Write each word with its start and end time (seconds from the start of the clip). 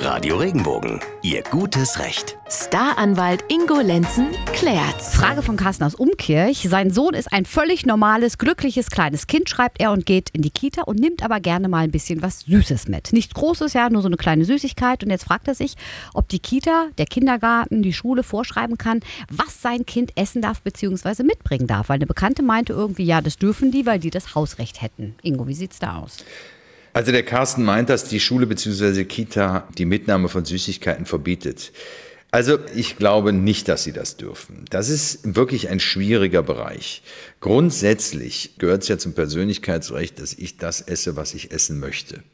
Radio 0.00 0.36
Regenbogen, 0.36 1.00
Ihr 1.22 1.42
gutes 1.42 1.98
Recht. 1.98 2.38
Staranwalt 2.48 3.44
Ingo 3.48 3.80
Lenzen 3.80 4.28
klärt's. 4.52 5.16
Frage 5.16 5.42
von 5.42 5.56
Carsten 5.56 5.82
aus 5.82 5.96
Umkirch. 5.96 6.68
Sein 6.68 6.92
Sohn 6.92 7.14
ist 7.14 7.32
ein 7.32 7.44
völlig 7.44 7.84
normales, 7.84 8.38
glückliches 8.38 8.90
kleines 8.90 9.26
Kind, 9.26 9.50
schreibt 9.50 9.80
er 9.80 9.90
und 9.90 10.06
geht 10.06 10.30
in 10.30 10.42
die 10.42 10.52
Kita 10.52 10.82
und 10.82 11.00
nimmt 11.00 11.24
aber 11.24 11.40
gerne 11.40 11.68
mal 11.68 11.82
ein 11.82 11.90
bisschen 11.90 12.22
was 12.22 12.40
Süßes 12.40 12.86
mit. 12.86 13.12
Nichts 13.12 13.34
Großes, 13.34 13.72
ja, 13.72 13.90
nur 13.90 14.02
so 14.02 14.08
eine 14.08 14.16
kleine 14.16 14.44
Süßigkeit. 14.44 15.02
Und 15.02 15.10
jetzt 15.10 15.24
fragt 15.24 15.48
er 15.48 15.56
sich, 15.56 15.74
ob 16.14 16.28
die 16.28 16.38
Kita, 16.38 16.86
der 16.96 17.06
Kindergarten, 17.06 17.82
die 17.82 17.92
Schule 17.92 18.22
vorschreiben 18.22 18.78
kann, 18.78 19.00
was 19.30 19.60
sein 19.60 19.84
Kind 19.84 20.12
essen 20.16 20.42
darf 20.42 20.62
bzw. 20.62 21.24
mitbringen 21.24 21.66
darf. 21.66 21.88
Weil 21.88 21.96
eine 21.96 22.06
Bekannte 22.06 22.42
meinte 22.42 22.72
irgendwie, 22.72 23.04
ja, 23.04 23.20
das 23.20 23.36
dürfen 23.36 23.72
die, 23.72 23.84
weil 23.84 23.98
die 23.98 24.10
das 24.10 24.36
Hausrecht 24.36 24.80
hätten. 24.80 25.16
Ingo, 25.22 25.48
wie 25.48 25.54
sieht's 25.54 25.80
da 25.80 25.98
aus? 25.98 26.18
Also 26.98 27.12
der 27.12 27.22
Carsten 27.22 27.62
meint, 27.62 27.90
dass 27.90 28.02
die 28.02 28.18
Schule 28.18 28.48
bzw. 28.48 29.04
Kita 29.04 29.68
die 29.78 29.84
Mitnahme 29.84 30.28
von 30.28 30.44
Süßigkeiten 30.44 31.06
verbietet. 31.06 31.70
Also 32.32 32.58
ich 32.74 32.96
glaube 32.96 33.32
nicht, 33.32 33.68
dass 33.68 33.84
sie 33.84 33.92
das 33.92 34.16
dürfen. 34.16 34.64
Das 34.68 34.88
ist 34.88 35.36
wirklich 35.36 35.68
ein 35.68 35.78
schwieriger 35.78 36.42
Bereich. 36.42 37.02
Grundsätzlich 37.38 38.56
gehört 38.58 38.82
es 38.82 38.88
ja 38.88 38.98
zum 38.98 39.12
Persönlichkeitsrecht, 39.12 40.18
dass 40.18 40.34
ich 40.34 40.56
das 40.56 40.80
esse, 40.80 41.14
was 41.14 41.34
ich 41.34 41.52
essen 41.52 41.78
möchte. 41.78 42.24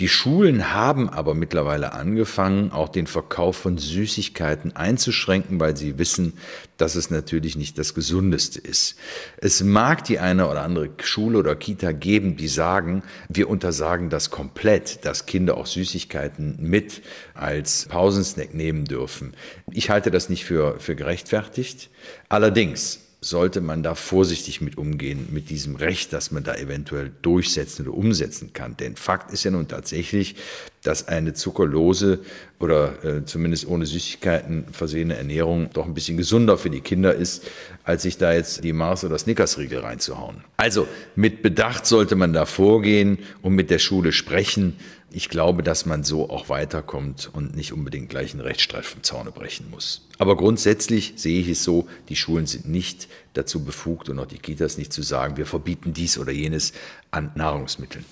Die 0.00 0.08
Schulen 0.08 0.74
haben 0.74 1.08
aber 1.08 1.32
mittlerweile 1.34 1.94
angefangen, 1.94 2.72
auch 2.72 2.90
den 2.90 3.06
Verkauf 3.06 3.56
von 3.56 3.78
Süßigkeiten 3.78 4.76
einzuschränken, 4.76 5.58
weil 5.60 5.78
sie 5.78 5.98
wissen, 5.98 6.34
dass 6.76 6.94
es 6.94 7.10
natürlich 7.10 7.56
nicht 7.56 7.78
das 7.78 7.94
Gesundeste 7.94 8.60
ist. 8.60 8.96
Es 9.36 9.62
mag 9.62 10.04
die 10.04 10.18
eine 10.18 10.48
oder 10.48 10.62
andere 10.62 10.90
Schule 11.02 11.38
oder 11.38 11.56
Kita 11.56 11.92
geben, 11.92 12.36
die 12.36 12.48
sagen, 12.48 13.02
wir 13.28 13.48
untersagen 13.48 14.10
das 14.10 14.30
komplett, 14.30 15.04
dass 15.04 15.26
Kinder 15.26 15.56
auch 15.56 15.66
Süßigkeiten 15.66 16.56
mit 16.58 17.02
als 17.34 17.86
Pausensnack 17.86 18.54
nehmen 18.54 18.84
dürfen. 18.84 19.34
Ich 19.70 19.90
halte 19.90 20.10
das 20.10 20.28
nicht 20.28 20.44
für, 20.44 20.78
für 20.80 20.96
gerechtfertigt. 20.96 21.90
Allerdings 22.28 23.00
sollte 23.28 23.60
man 23.60 23.82
da 23.82 23.94
vorsichtig 23.94 24.60
mit 24.60 24.78
umgehen, 24.78 25.28
mit 25.30 25.50
diesem 25.50 25.76
Recht, 25.76 26.12
das 26.12 26.30
man 26.30 26.44
da 26.44 26.54
eventuell 26.54 27.10
durchsetzen 27.22 27.86
oder 27.86 27.96
umsetzen 27.96 28.52
kann. 28.52 28.76
Denn 28.76 28.96
Fakt 28.96 29.32
ist 29.32 29.44
ja 29.44 29.50
nun 29.50 29.68
tatsächlich, 29.68 30.36
dass 30.82 31.08
eine 31.08 31.32
zuckerlose 31.32 32.20
oder 32.60 33.04
äh, 33.04 33.24
zumindest 33.24 33.66
ohne 33.66 33.86
Süßigkeiten 33.86 34.66
versehene 34.72 35.16
Ernährung 35.16 35.70
doch 35.72 35.86
ein 35.86 35.94
bisschen 35.94 36.16
gesunder 36.16 36.58
für 36.58 36.70
die 36.70 36.80
Kinder 36.80 37.14
ist, 37.14 37.44
als 37.84 38.02
sich 38.02 38.18
da 38.18 38.32
jetzt 38.32 38.62
die 38.62 38.72
Mars- 38.72 39.04
oder 39.04 39.18
Snickers-Riegel 39.18 39.80
reinzuhauen. 39.80 40.44
Also 40.56 40.86
mit 41.16 41.42
Bedacht 41.42 41.86
sollte 41.86 42.16
man 42.16 42.32
da 42.32 42.46
vorgehen 42.46 43.18
und 43.42 43.54
mit 43.54 43.70
der 43.70 43.78
Schule 43.78 44.12
sprechen. 44.12 44.76
Ich 45.16 45.28
glaube, 45.28 45.62
dass 45.62 45.86
man 45.86 46.02
so 46.02 46.28
auch 46.28 46.48
weiterkommt 46.48 47.30
und 47.32 47.54
nicht 47.54 47.72
unbedingt 47.72 48.08
gleich 48.08 48.32
einen 48.32 48.40
Rechtsstreit 48.40 48.84
vom 48.84 49.04
Zaune 49.04 49.30
brechen 49.30 49.70
muss. 49.70 50.08
Aber 50.18 50.36
grundsätzlich 50.36 51.12
sehe 51.14 51.40
ich 51.40 51.48
es 51.48 51.62
so, 51.62 51.86
die 52.08 52.16
Schulen 52.16 52.46
sind 52.46 52.68
nicht 52.68 53.06
dazu 53.32 53.62
befugt 53.62 54.08
und 54.08 54.18
auch 54.18 54.26
die 54.26 54.38
Kitas 54.38 54.76
nicht 54.76 54.92
zu 54.92 55.02
sagen, 55.02 55.36
wir 55.36 55.46
verbieten 55.46 55.92
dies 55.92 56.18
oder 56.18 56.32
jenes 56.32 56.72
an 57.12 57.30
Nahrungsmitteln. 57.36 58.04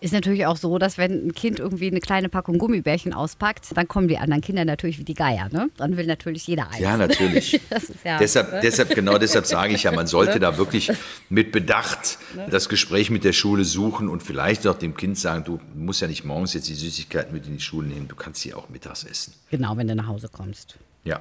Ist 0.00 0.12
natürlich 0.12 0.46
auch 0.46 0.56
so, 0.56 0.78
dass 0.78 0.96
wenn 0.96 1.28
ein 1.28 1.32
Kind 1.34 1.58
irgendwie 1.58 1.88
eine 1.88 2.00
kleine 2.00 2.28
Packung 2.28 2.58
Gummibärchen 2.58 3.12
auspackt, 3.12 3.76
dann 3.76 3.86
kommen 3.86 4.08
die 4.08 4.16
anderen 4.16 4.40
Kinder 4.40 4.64
natürlich 4.64 4.98
wie 4.98 5.04
die 5.04 5.14
Geier. 5.14 5.48
Ne? 5.50 5.70
Dann 5.76 5.96
will 5.96 6.06
natürlich 6.06 6.46
jeder 6.46 6.68
eins. 6.68 6.78
Ja, 6.78 6.96
natürlich. 6.96 7.52
ja, 8.04 8.18
deshalb, 8.18 8.52
ne? 8.52 8.60
deshalb, 8.62 8.94
genau 8.94 9.18
deshalb 9.18 9.46
sage 9.46 9.74
ich 9.74 9.82
ja, 9.82 9.92
man 9.92 10.06
sollte 10.06 10.34
ne? 10.34 10.40
da 10.40 10.56
wirklich 10.56 10.90
mit 11.28 11.52
Bedacht 11.52 12.18
ne? 12.34 12.46
das 12.50 12.68
Gespräch 12.68 13.10
mit 13.10 13.24
der 13.24 13.32
Schule 13.32 13.64
suchen 13.64 14.08
und 14.08 14.22
vielleicht 14.22 14.66
auch 14.66 14.78
dem 14.78 14.96
Kind 14.96 15.18
sagen, 15.18 15.44
du 15.44 15.60
musst 15.74 16.00
ja 16.00 16.08
nicht 16.08 16.24
morgens 16.24 16.54
jetzt 16.54 16.68
die 16.68 16.74
Süßigkeiten 16.74 17.32
mit 17.32 17.46
in 17.46 17.54
die 17.54 17.60
Schule 17.60 17.88
nehmen, 17.88 18.08
du 18.08 18.16
kannst 18.16 18.40
sie 18.40 18.54
auch 18.54 18.70
mittags 18.70 19.04
essen. 19.04 19.34
Genau, 19.50 19.76
wenn 19.76 19.86
du 19.86 19.94
nach 19.94 20.06
Hause 20.06 20.28
kommst. 20.32 20.78
Ja. 21.04 21.20